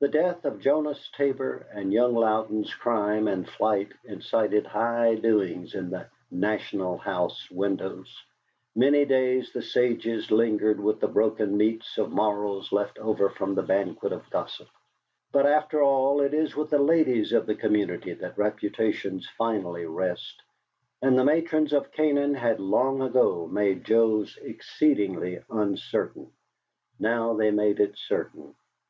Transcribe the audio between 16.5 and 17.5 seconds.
with the ladies of